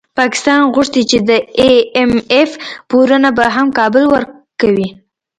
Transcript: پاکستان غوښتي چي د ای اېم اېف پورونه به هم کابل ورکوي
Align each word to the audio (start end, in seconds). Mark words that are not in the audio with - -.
پاکستان 0.19 0.61
غوښتي 0.75 1.01
چي 1.09 1.17
د 1.29 1.31
ای 1.63 1.73
اېم 1.97 2.11
اېف 2.33 2.51
پورونه 2.89 3.29
به 3.37 3.45
هم 3.55 3.67
کابل 3.79 4.03
ورکوي 4.13 4.89